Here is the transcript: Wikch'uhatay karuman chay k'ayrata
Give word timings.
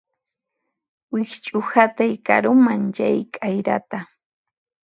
Wikch'uhatay 1.11 2.13
karuman 2.25 2.83
chay 2.95 3.17
k'ayrata 3.33 3.99